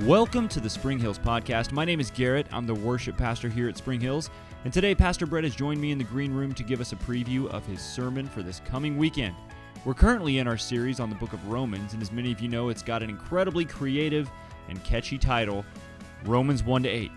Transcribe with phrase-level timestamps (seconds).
[0.00, 1.70] Welcome to the Spring Hills Podcast.
[1.70, 2.46] My name is Garrett.
[2.50, 4.30] I'm the worship pastor here at Spring Hills.
[4.64, 6.96] And today, Pastor Bret has joined me in the green room to give us a
[6.96, 9.34] preview of his sermon for this coming weekend.
[9.84, 12.48] We're currently in our series on the book of Romans, and as many of you
[12.48, 14.30] know, it's got an incredibly creative
[14.70, 15.62] and catchy title
[16.24, 17.12] Romans 1 to 8.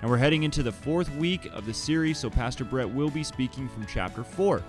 [0.00, 3.22] And we're heading into the fourth week of the series, so Pastor Bret will be
[3.22, 4.62] speaking from chapter 4.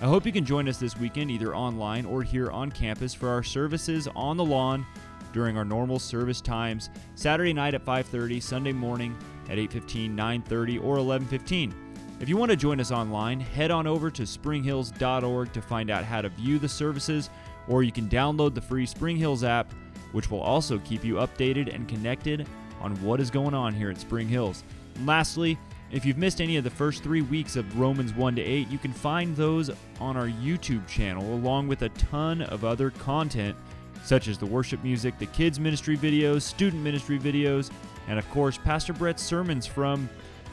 [0.00, 3.28] I hope you can join us this weekend, either online or here on campus, for
[3.28, 4.86] our services on the lawn
[5.32, 9.16] during our normal service times Saturday night at 5:30, Sunday morning
[9.48, 11.74] at 8:15, 9:30 or 11:15.
[12.20, 16.04] If you want to join us online, head on over to springhills.org to find out
[16.04, 17.30] how to view the services
[17.68, 19.72] or you can download the free Spring Hills app
[20.12, 22.46] which will also keep you updated and connected
[22.80, 24.62] on what is going on here at Spring Hills.
[24.94, 25.58] And lastly,
[25.90, 28.78] if you've missed any of the first 3 weeks of Romans 1 to 8, you
[28.78, 33.56] can find those on our YouTube channel along with a ton of other content
[34.04, 37.70] such as the worship music, the kids' ministry videos, student ministry videos,
[38.08, 40.08] and of course, Pastor Bret's sermons from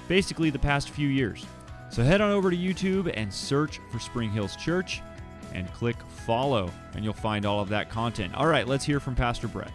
[0.08, 1.46] basically the past few years.
[1.90, 5.02] So head on over to YouTube and search for Spring Hills Church
[5.54, 8.36] and click follow, and you'll find all of that content.
[8.36, 9.72] All right, let's hear from Pastor Bret.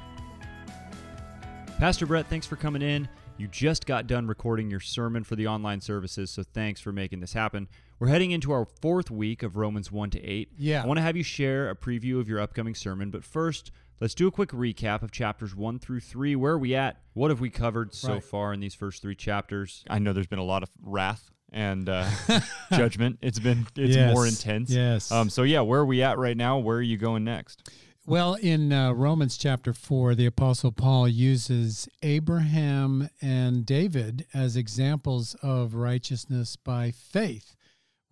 [1.79, 3.09] Pastor Bret, thanks for coming in.
[3.37, 7.19] You just got done recording your sermon for the online services, so thanks for making
[7.19, 7.67] this happen.
[7.99, 10.51] We're heading into our fourth week of Romans 1 to 8.
[10.59, 10.83] Yeah.
[10.83, 14.15] I want to have you share a preview of your upcoming sermon, but first, let's
[14.15, 16.35] do a quick recap of chapters 1 through 3.
[16.37, 17.01] Where are we at?
[17.15, 18.25] What have we covered so Right.
[18.25, 19.85] far in these first three chapters?
[19.89, 22.09] I know there's been a lot of wrath and uh,
[22.73, 23.19] judgment.
[23.23, 24.13] It's been it's Yes.
[24.13, 24.71] more intense.
[24.71, 25.13] Yes.
[25.13, 26.59] Um, so yeah, where are we at right now?
[26.59, 27.71] Where are you going next?
[28.07, 35.35] Well, in uh, Romans chapter 4, the Apostle Paul uses Abraham and David as examples
[35.43, 37.57] of righteousness by faith,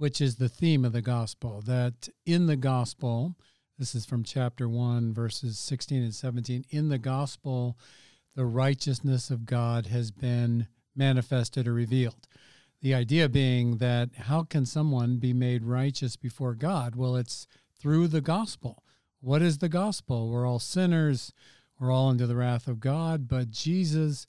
[0.03, 1.63] which is the theme of the gospel.
[1.65, 3.37] That in the gospel,
[3.79, 7.79] this is from chapter 1, verses 16 and 17, in the gospel,
[8.35, 12.27] the righteousness of God has been manifested or revealed.
[12.81, 16.97] The idea being that how can someone be made righteous before God?
[16.97, 17.47] Well, it's
[17.81, 18.83] through the gospel.
[19.21, 20.31] What is the gospel?
[20.31, 21.33] We're all sinners.
[21.79, 24.27] We're all under the wrath of God, but Jesus,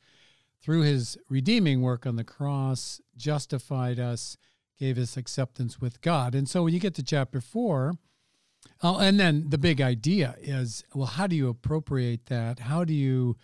[0.61, 4.37] through his redeeming work on the cross, justified us,
[4.79, 6.35] gave us acceptance with God.
[6.35, 7.93] And so when you get to chapter four,
[8.81, 12.59] oh, and then the big idea is well, how do you appropriate that?
[12.59, 13.37] How do you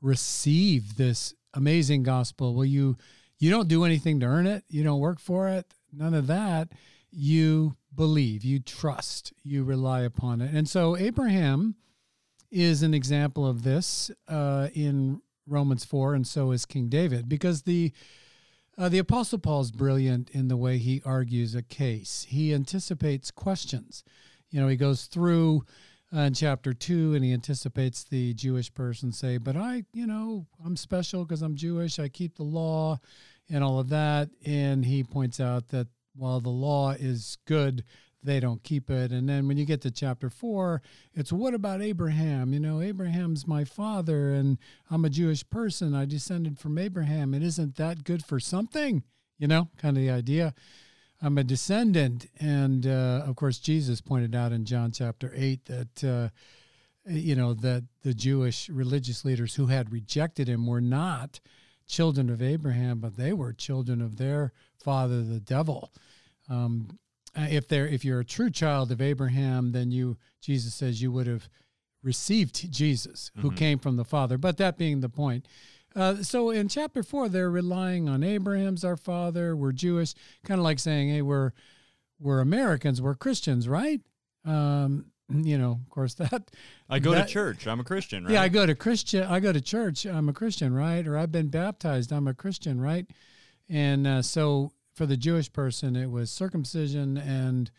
[0.00, 2.54] receive this amazing gospel?
[2.54, 2.96] Well, you
[3.38, 4.64] you don't do anything to earn it.
[4.68, 5.66] You don't work for it.
[5.92, 6.68] None of that.
[7.10, 10.54] You believe, you trust, you rely upon it.
[10.54, 11.74] And so Abraham
[12.50, 17.62] is an example of this uh, in Romans 4, and so is King David, because
[17.62, 17.92] the
[18.78, 22.26] uh, the Apostle Paul is brilliant in the way he argues a case.
[22.28, 24.02] He anticipates questions.
[24.50, 25.64] You know, he goes through
[26.14, 30.46] uh, in chapter two and he anticipates the Jewish person say, "But I, you know,
[30.64, 31.98] I'm special because I'm Jewish.
[31.98, 32.98] I keep the law
[33.48, 37.84] and all of that." And he points out that while the law is good,
[38.22, 39.10] they don't keep it.
[39.10, 40.82] And then when you get to chapter four,
[41.14, 42.52] it's what about Abraham?
[42.52, 44.58] You know, Abraham's my father, and
[44.90, 45.94] I'm a Jewish person.
[45.94, 47.34] I descended from Abraham.
[47.34, 49.02] And isn't that good for something?
[49.38, 50.54] You know, kind of the idea.
[51.20, 52.26] I'm a descendant.
[52.38, 56.28] And uh, of course, Jesus pointed out in John chapter 8 that, uh,
[57.08, 61.40] you know, that the Jewish religious leaders who had rejected him were not
[61.86, 64.52] children of Abraham, but they were children of their
[64.82, 65.92] father, the devil.
[66.48, 66.98] Um,
[67.36, 71.10] uh, if they're if you're a true child of Abraham, then you Jesus says you
[71.12, 71.48] would have
[72.02, 73.56] received Jesus, who Mhm.
[73.56, 74.36] came from the Father.
[74.38, 75.46] But that being the point,
[75.94, 79.54] uh, so in chapter four, they're relying on Abraham's our father.
[79.54, 81.52] We're Jewish, kind of like saying, "Hey, we're
[82.18, 83.00] we're Americans.
[83.02, 84.00] We're Christians, right?"
[84.44, 86.50] Um, you know, of course that.
[86.90, 87.66] I go that- to church.
[87.66, 88.32] I'm a Christian, right?
[88.34, 89.22] Yeah, I go to Christian.
[89.22, 90.04] I go to church.
[90.04, 91.06] I'm a Christian, right?
[91.06, 92.12] Or I've been baptized.
[92.12, 93.06] I'm a Christian, right?
[93.68, 97.70] And uh, so for the Jewish person, it was circumcision and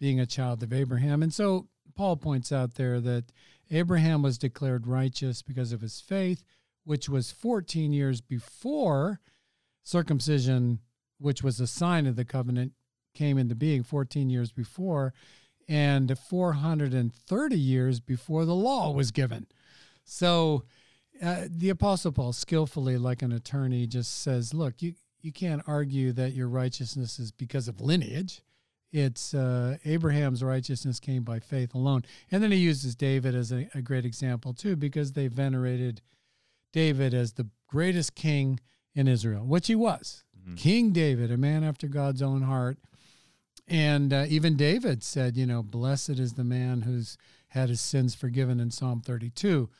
[0.00, 1.22] being a child of Abraham.
[1.22, 3.26] And so Paul points out there that
[3.70, 6.44] Abraham was declared righteous because of his faith,
[6.84, 9.20] which was 14 years before
[9.82, 10.80] circumcision,
[11.18, 12.72] which was a sign of the covenant,
[13.14, 15.12] came into being 14 years before,
[15.68, 19.46] and 430 years before the law was given.
[20.04, 20.64] So
[21.22, 26.12] uh, the Apostle Paul, skillfully, like an attorney, just says, look, you, you can't argue
[26.12, 28.42] that your righteousness is because of lineage.
[28.90, 32.04] It's uh, Abraham's righteousness came by faith alone.
[32.30, 36.02] And then he uses David as a, a great example, too, because they venerated
[36.72, 38.60] David as the greatest king
[38.94, 40.24] in Israel, which he was.
[40.46, 40.56] Mhm.
[40.58, 42.78] King David, a man after God's own heart.
[43.66, 47.16] And uh, even David said, you know, blessed is the man who's
[47.48, 49.70] had his sins forgiven in Psalm 32.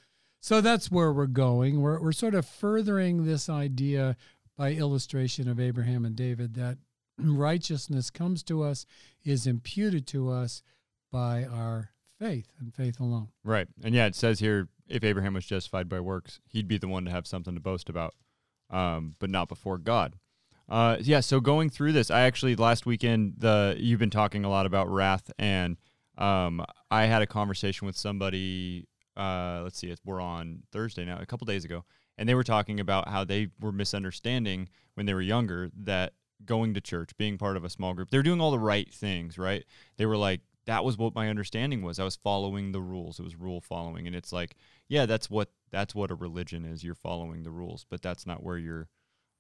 [0.41, 1.81] So that's where we're going.
[1.81, 4.17] We're, we're sort of furthering this idea
[4.57, 6.79] by illustration of Abraham and David that
[7.19, 8.87] righteousness comes to us,
[9.25, 10.63] is imputed to us
[11.11, 13.29] by our faith and faith alone.
[13.45, 13.69] Right.
[13.83, 17.05] And yeah, it says here if Abraham was justified by works, he'd be the one
[17.05, 18.15] to have something to boast about,
[18.71, 20.17] um, but not before God.
[20.69, 21.21] Uh, yeah.
[21.21, 24.89] So going through this, I actually last weekend the you've been talking a lot about
[24.89, 25.77] wrath, and
[26.17, 28.87] um, I had a conversation with somebody.
[29.17, 31.85] Uh, let's see, we're on Thursday now, a couple days ago,
[32.23, 36.13] and they were talking about how they were misunderstanding when they were younger that
[36.45, 39.37] going to church, being part of a small group, they're doing all the right things,
[39.39, 39.65] right?
[39.97, 41.99] They were like, that was what my understanding was.
[41.99, 43.19] I was following the rules.
[43.19, 44.55] It was rule following, and it's like,
[44.87, 46.85] yeah, that's what that's what a religion is.
[46.85, 48.87] You're following the rules, but that's not where you're.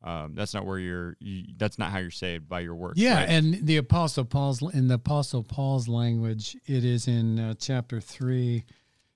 [0.02, 1.17] Um, that's not where you're.
[1.20, 2.99] You, that's not how you're saved by your works.
[2.99, 3.28] Yeah, right?
[3.28, 8.64] and the apostle Paul's in the apostle Paul's language, it is in uh, chapter three.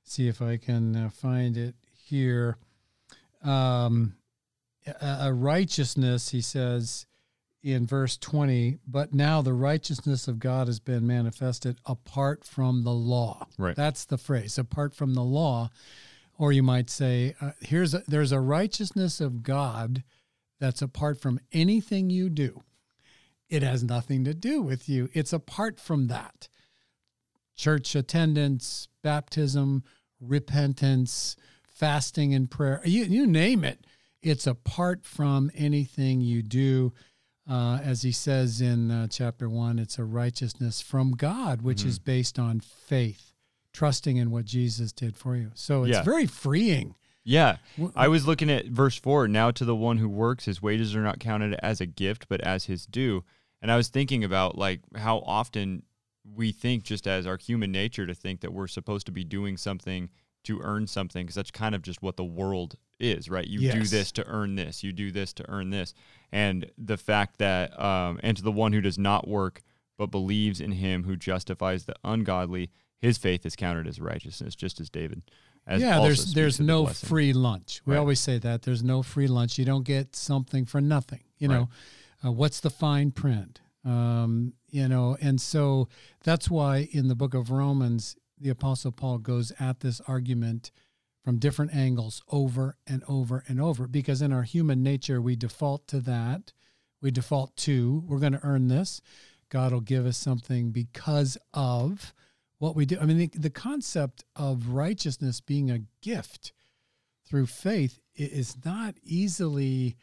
[0.04, 2.58] See if I can uh, find it here.
[3.42, 4.16] Um,
[5.00, 7.06] a, righteousness, he says
[7.62, 12.92] in verse 20, but now the righteousness of God has been manifested apart from the
[12.92, 13.46] law.
[13.58, 13.74] Right.
[13.74, 15.70] That's the phrase, apart from the law.
[16.38, 20.04] Or you might say, uh, here's a, there's a righteousness of God
[20.60, 22.62] that's apart from anything you do.
[23.48, 25.08] It has nothing to do with you.
[25.12, 26.48] It's apart from that.
[27.56, 29.82] Church attendance, baptism,
[30.20, 31.36] repentance,
[31.76, 33.86] fasting and prayer, you, you name it.
[34.22, 36.92] It's apart from anything you do.
[37.48, 41.90] Uh, as he says in uh, chapter one, it's a righteousness from God, which mm-hmm.
[41.90, 43.34] is based on faith,
[43.72, 45.50] trusting in what Jesus did for you.
[45.54, 46.02] So it's yeah.
[46.02, 46.96] very freeing.
[47.22, 47.58] Yeah.
[47.94, 49.28] I was looking at verse four.
[49.28, 52.40] Now to the one who works, his wages are not counted as a gift, but
[52.40, 53.22] as his due.
[53.60, 55.82] And I was thinking about like how often
[56.34, 59.56] we think, just as our human nature, to think that we're supposed to be doing
[59.56, 60.08] something
[60.46, 63.46] to earn something because that's kind of just what the world is, right?
[63.46, 63.74] You yes.
[63.74, 65.94] do this to earn this, you do this to earn this.
[66.32, 69.62] And the fact that, um, and to the one who does not work
[69.98, 74.80] but believes in him who justifies the ungodly, his faith is counted as righteousness, just
[74.80, 75.22] as David.
[75.66, 77.82] As yeah, there's there's no the free lunch.
[77.84, 77.98] We right.
[77.98, 79.58] always say that there's no free lunch.
[79.58, 81.24] You don't get something for nothing.
[81.38, 81.68] You know,
[82.22, 82.28] right.
[82.28, 83.60] uh, what's the fine print?
[83.84, 85.88] Um, you know, and so
[86.22, 90.70] that's why in the book of Romans the Apostle Paul goes at this argument
[91.24, 95.88] from different angles over and over and over because in our human nature, we default
[95.88, 96.52] to that.
[97.00, 99.00] We default to, we're going to earn this.
[99.48, 102.14] God will give us something because of
[102.58, 102.98] what we do.
[103.00, 106.52] I mean, the, the concept of righteousness being a gift
[107.28, 109.96] through faith is not easily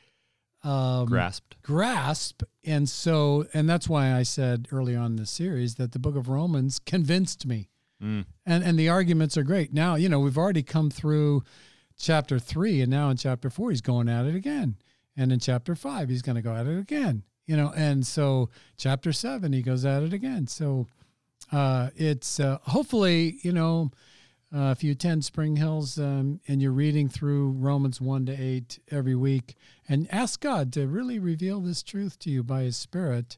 [0.63, 1.61] um, grasped.
[1.61, 5.99] Grasp, and so, and that's why I said early on in the series that the
[5.99, 7.69] Book of Romans convinced me
[8.03, 8.25] Mm.
[8.45, 9.73] And and the arguments are great.
[9.73, 11.43] Now, you know, we've already come through
[11.97, 14.75] chapter 3 and now in chapter 4 he's going at it again.
[15.15, 17.23] And in chapter 5 he's going to go at it again.
[17.45, 20.47] You know, and so chapter 7 he goes at it again.
[20.47, 20.87] So
[21.51, 23.91] uh, it's uh, hopefully, you know,
[24.55, 28.79] uh, if you attend Spring Hills um, and you're reading through Romans 1 to 8
[28.91, 29.55] every week
[29.89, 33.37] and ask God to really reveal this truth to you by his spirit,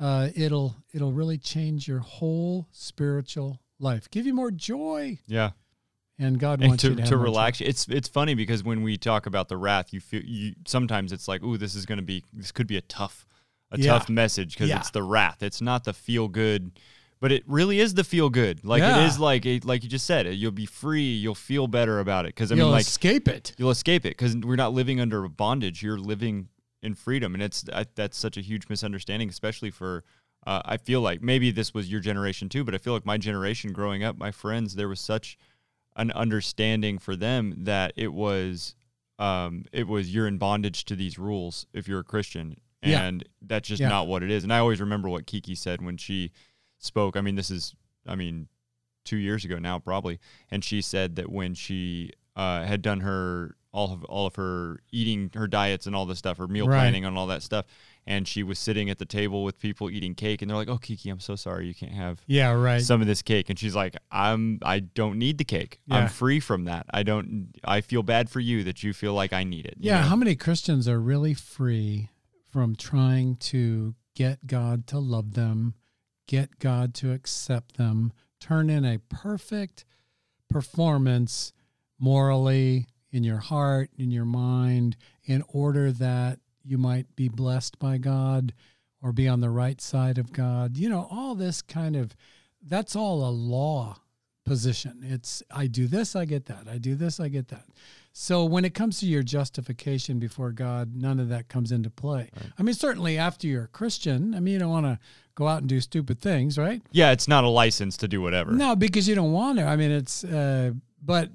[0.00, 5.18] uh, it'll it'll really change your whole spiritual life, give you more joy.
[5.26, 5.50] Yeah.
[6.18, 7.58] And God wants and to, you to, to relax.
[7.58, 7.66] Joy.
[7.66, 11.26] It's it's funny because when we talk about the wrath, you feel you sometimes it's
[11.26, 13.26] like, oh, this is going to be this could be a tough
[13.72, 13.92] a yeah.
[13.92, 14.78] tough message because yeah.
[14.78, 15.42] it's the wrath.
[15.42, 16.78] It's not the feel good,
[17.20, 18.64] but it really is the feel good.
[18.64, 19.02] Like yeah.
[19.02, 21.14] it is like a, like you just said, you'll be free.
[21.14, 23.54] You'll feel better about it because I you'll mean, like escape it.
[23.56, 25.82] You'll escape it because we're not living under bondage.
[25.82, 26.48] You're living
[26.82, 30.04] in freedom, and it's I, that's such a huge misunderstanding, especially for
[30.46, 33.18] uh, I feel like maybe this was your generation too, but I feel like my
[33.18, 35.38] generation growing up, my friends, there was such
[35.96, 38.74] an understanding for them that it was
[39.18, 43.28] um, it was you're in bondage to these rules if you're a Christian, and yeah.
[43.42, 43.88] that's just yeah.
[43.88, 44.42] not what it is.
[44.42, 46.32] And I always remember what Kiki said when she
[46.78, 47.16] spoke.
[47.16, 47.74] I mean, this is
[48.06, 48.48] I mean
[49.04, 50.18] two years ago now probably,
[50.50, 54.80] and she said that when she uh, had done her all of all of her
[54.90, 56.78] eating her diets and all this stuff, her meal right.
[56.78, 57.66] planning and all that stuff
[58.06, 60.78] and she was sitting at the table with people eating cake and they're like oh
[60.78, 63.74] kiki i'm so sorry you can't have yeah right some of this cake and she's
[63.74, 65.96] like i'm i don't need the cake yeah.
[65.96, 69.32] i'm free from that i don't i feel bad for you that you feel like
[69.32, 70.08] i need it yeah know?
[70.08, 72.08] how many christians are really free
[72.50, 75.74] from trying to get god to love them
[76.26, 79.84] get god to accept them turn in a perfect
[80.50, 81.52] performance
[81.98, 87.98] morally in your heart in your mind in order that you might be blessed by
[87.98, 88.52] God
[89.02, 90.76] or be on the right side of God.
[90.76, 92.14] You know, all this kind of
[92.62, 93.98] that's all a law
[94.44, 95.00] position.
[95.02, 96.66] It's I do this, I get that.
[96.70, 97.64] I do this, I get that.
[98.12, 102.30] So when it comes to your justification before God, none of that comes into play.
[102.36, 102.52] Right.
[102.58, 104.98] I mean, certainly after you're a Christian, I mean, you don't want to
[105.34, 106.82] go out and do stupid things, right?
[106.92, 108.52] Yeah, it's not a license to do whatever.
[108.52, 109.64] No, because you don't want to.
[109.64, 111.30] I mean, it's, uh, but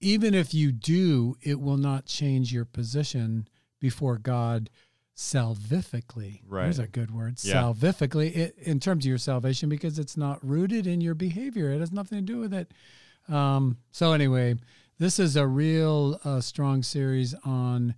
[0.00, 3.46] even if you do, it will not change your position
[3.80, 4.70] before God
[5.16, 6.40] salvifically.
[6.46, 6.64] Right.
[6.64, 7.38] There's a good word.
[7.42, 7.62] Yeah.
[7.62, 11.72] Salvifically, it, in terms of your salvation, because it's not rooted in your behavior.
[11.72, 12.72] It has nothing to do with it.
[13.28, 14.54] Um, so anyway,
[14.98, 17.94] this is a real uh, strong series on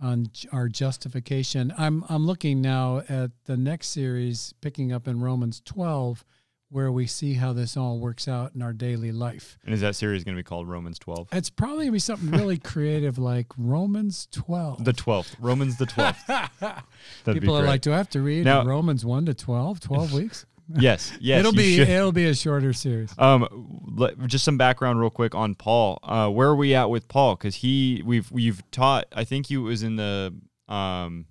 [0.00, 1.72] on our justification.
[1.76, 6.24] I'm I'm looking now at the next series, picking up in Romans 12,
[6.70, 9.58] where we see how this all works out in our daily life.
[9.64, 11.28] And is that series going to be called Romans 12?
[11.32, 14.84] It's probably gonna be something really creative, like Romans 12.
[14.84, 15.34] The 12th.
[15.40, 16.26] Romans the 12th.
[16.60, 19.80] That'd People be are like, do I have to read Now- Romans 1 to 12,
[19.80, 20.46] 12 weeks?
[20.76, 21.40] yes, yes.
[21.40, 21.88] it'll be should.
[21.88, 23.14] it'll be a shorter series.
[23.18, 25.98] Um, let, just some background real quick on Paul.
[26.02, 27.36] Uh, where are we at with Paul?
[27.36, 29.06] Because he, we've we've taught.
[29.14, 30.34] I think he was in the
[30.68, 31.24] um,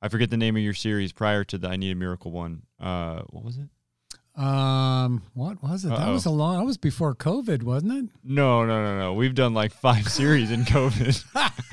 [0.00, 2.62] I forget the name of your series prior to the I Need a Miracle one.
[2.78, 3.66] Uh, what was it?
[4.36, 5.88] Um, what was it?
[5.88, 6.12] That Uh-oh.
[6.12, 6.58] was a long.
[6.58, 8.10] That was before COVID, wasn't it?
[8.22, 9.14] No, no, no, no.
[9.14, 11.24] We've done like five series in COVID.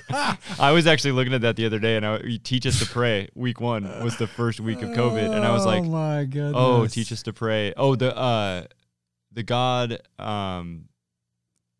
[0.59, 3.27] I was actually looking at that the other day, and I, teach us to pray.
[3.35, 6.53] Week one was the first week of COVID, and I was like, oh my goodness.
[6.55, 7.73] Oh, teach us to pray.
[7.75, 8.65] Oh, the uh
[9.33, 10.85] the God um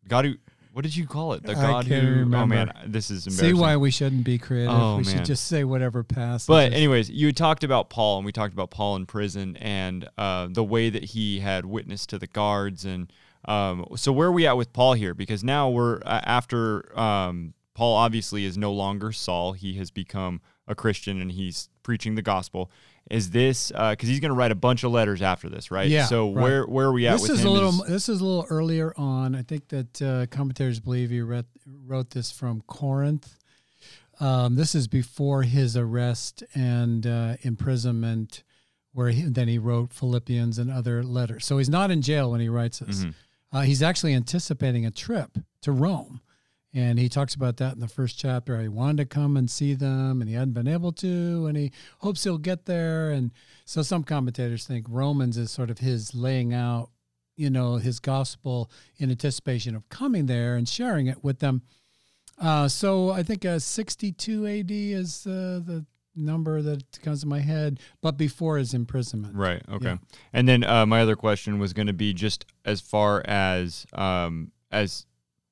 [0.06, 0.34] God who
[0.74, 1.44] what did you call it?
[1.44, 2.36] The I God who remember.
[2.36, 3.56] Oh man, this is embarrassing.
[3.56, 4.74] See why we shouldn't be creative.
[4.74, 5.14] Oh, we man.
[5.14, 6.48] should just say whatever passes.
[6.48, 10.08] But anyways, you had talked about Paul and we talked about Paul in prison and
[10.18, 13.12] uh the way that he had witnessed to the guards and
[13.44, 17.54] um so where are we at with Paul here because now we're uh, after um
[17.74, 19.52] Paul obviously is no longer Saul.
[19.52, 22.70] He has become a Christian and he's preaching the gospel.
[23.10, 25.88] Is this because he's going to write a bunch of letters after this, right?
[25.90, 26.42] Yeah, So right.
[26.42, 27.82] where where are we at this with is a little.
[27.84, 29.34] Is- This is a little earlier on.
[29.34, 33.36] I think that uh, commentators believe he read, wrote this from Corinth.
[34.20, 38.42] Um, this is before his arrest and uh, imprisonment,
[38.92, 41.44] where he, then he wrote Philippians and other letters.
[41.44, 43.04] So he's not in jail when he writes this.
[43.04, 43.14] Mhm.
[43.52, 46.20] Uh, he's actually anticipating a trip to Rome.
[46.74, 48.60] And he talks about that in the first chapter.
[48.60, 51.70] He wanted to come and see them, and he hadn't been able to, and he
[52.00, 53.10] hopes he'll get there.
[53.10, 53.30] And
[53.64, 56.90] so some commentators think Romans is sort of his laying out,
[57.36, 61.62] you know, his gospel in anticipation of coming there and sharing it with them.
[62.38, 67.38] Uh, so I think uh, 62 AD is uh, the number that comes to my
[67.40, 69.36] head, but before his imprisonment.
[69.36, 69.62] Right.
[69.70, 69.86] Okay.
[69.86, 69.96] Yeah.
[70.32, 74.50] And then uh, my other question was going to be just as far as um,
[74.72, 75.06] as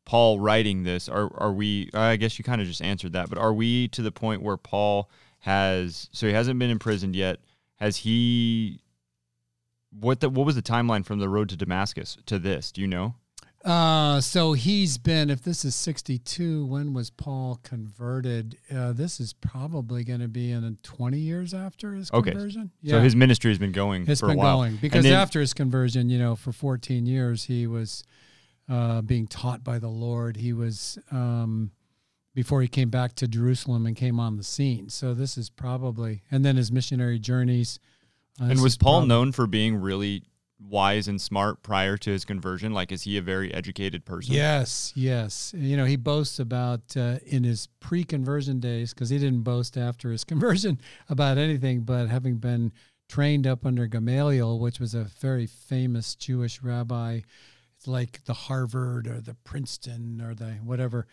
[0.05, 1.89] Paul writing this, are are we?
[1.95, 4.57] I guess you kind of just answered that, but are we to the point where
[4.57, 5.09] Paul
[5.41, 6.09] has?
[6.13, 7.39] So he hasn't been imprisoned yet.
[7.77, 8.81] Has he?
[9.91, 12.73] What the what was the timeline from the road to Damascus to this?
[12.73, 13.15] Do you know?
[13.65, 18.57] Uh, so he's been, if this is 62, when was Paul converted?
[18.75, 22.33] Uh, this is probably going to be in 20 years after his Okay.
[22.33, 22.73] conversion.
[22.85, 24.57] So his ministry has been going It's for been a while.
[24.57, 28.03] going because then- after his conversion, you know, for 14 years, he was
[28.69, 30.37] uh, being taught by the Lord.
[30.37, 31.71] He was, um,
[32.35, 34.89] before he came back to Jerusalem and came on the scene.
[34.89, 37.79] So this is probably, and then his missionary journeys.
[38.41, 40.23] uh, And was Paul prob- known for being really
[40.59, 42.73] wise and smart prior to his conversion?
[42.73, 44.33] Like, is he a very educated person?
[44.35, 45.53] Yes, yes.
[45.57, 50.11] You know, he boasts about uh, in his pre-conversion days because he didn't boast after
[50.13, 52.73] his conversion about anything, but having been
[53.09, 57.21] trained up under Gamaliel, which was a very famous Jewish rabbi,
[57.87, 61.07] like the Harvard or the Princeton or the whatever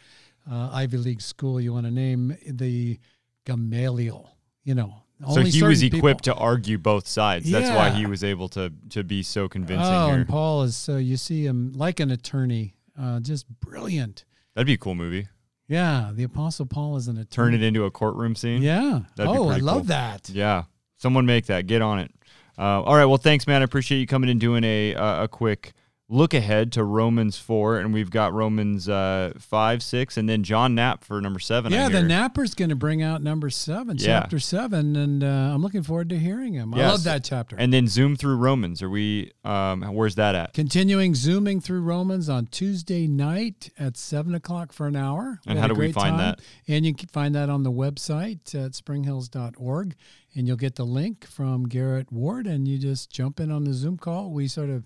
[0.50, 3.00] uh, Ivy League school you want to name, the
[3.46, 4.36] Gamaliel.
[4.64, 4.94] You know,
[5.34, 6.36] So he was equipped people.
[6.36, 7.50] to argue both sides.
[7.50, 10.16] That's why he was able to to be so convincing Oh, here.
[10.18, 14.26] and Paul is so you see him like an attorney, uh, just brilliant.
[14.54, 15.28] That'd be a cool movie.
[15.68, 17.52] Yeah, the Apostle Paul is an attorney.
[17.52, 18.62] Turn it into a courtroom scene.
[18.62, 19.02] Yeah.
[19.16, 19.84] That'd be oh, I love cool.
[19.86, 20.30] that.
[20.30, 20.64] Yeah.
[20.98, 21.68] Someone make that.
[21.68, 22.12] Get on it.
[22.58, 23.06] Uh, all right.
[23.06, 23.62] Well, thanks, man.
[23.62, 25.74] I appreciate you coming and doing a uh, a quick
[26.12, 30.74] look ahead to Romans four, and we've got Romans uh, five, six, and then John
[30.74, 31.72] Knapp for number seven.
[31.72, 32.08] I Yeah, the hear.
[32.08, 34.20] Napper's going to bring out number seven, Yeah.
[34.22, 36.74] chapter seven, and uh, I'm looking forward to hearing him.
[36.74, 36.92] I Yes.
[36.92, 37.56] love that chapter.
[37.58, 38.82] and then zoom through Romans.
[38.82, 39.32] Are we?
[39.44, 40.54] Um, where's that at?
[40.54, 45.40] Continuing zooming through Romans on Tuesday night at seven o'clock for an hour.
[45.46, 46.36] And how do we find time.
[46.38, 46.42] that?
[46.68, 49.96] And you can find that on the website at springhills.org,
[50.36, 53.74] and you'll get the link from Garrett Ward, and you just jump in on the
[53.74, 54.32] Zoom call.
[54.32, 54.84] We sort of,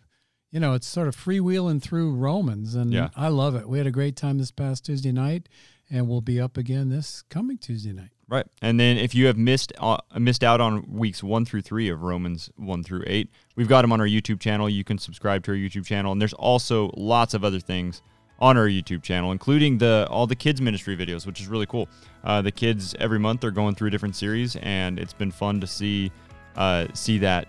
[0.54, 3.10] you know, it's sort of freewheeling through Romans, and Yeah.
[3.16, 3.68] I love it.
[3.68, 5.50] We had a great time this past Tuesday night,
[5.90, 8.12] and we'll be up again this coming Tuesday night.
[8.30, 8.46] Right.
[8.62, 12.04] And then if you have missed uh, missed out on weeks 1 through 3 of
[12.04, 14.70] Romans 1 through 8, we've got them on our YouTube channel.
[14.70, 18.02] You can subscribe to our YouTube channel and there's also lots of other things
[18.40, 21.90] on our YouTube channel, including the all the kids ministry videos, which is really cool.
[22.24, 25.60] Uh, the kids every month they're going through a different series and it's been fun
[25.60, 26.12] to see
[26.56, 27.48] uh, see that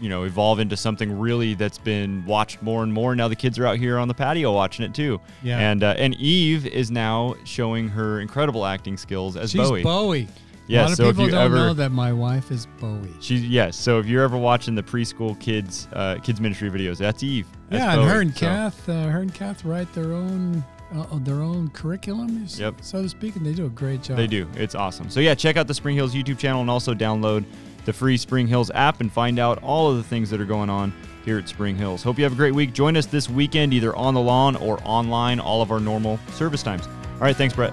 [0.00, 3.14] you know evolve into something really that's been watched more and more.
[3.16, 5.20] Now the kids are out here on the patio watching it too.
[5.42, 5.58] Yeah.
[5.58, 9.62] And uh, and Eve is now showing her incredible acting skills as Bowie.
[9.64, 9.82] She's Bowie.
[9.84, 10.28] Bowie.
[10.68, 12.66] Yeah, a lot of so if people you don't ever- know that my wife is
[12.80, 13.14] Bowie.
[13.20, 13.76] She's yes.
[13.76, 17.46] So if you're ever watching the preschool kids uh, kids ministry videos, that's Eve.
[17.68, 21.04] That's yeah, and her and So- Kath, uh, her and Kath write their own uh,
[21.20, 22.76] their own curriculum, Yep.
[22.80, 24.16] so to speak, and they do a great job.
[24.16, 24.48] They do.
[24.54, 25.08] It's awesome.
[25.10, 27.44] So yeah, check out the Spring Hills YouTube channel and also download
[27.86, 30.68] the free Spring Hills app and find out all of the things that are going
[30.68, 30.92] on
[31.24, 32.02] here at Spring Hills.
[32.02, 32.74] Hope you have a great week.
[32.74, 36.62] Join us this weekend either on the lawn or online, all of our normal service
[36.62, 36.86] times.
[36.86, 37.72] All right, thanks, Bret.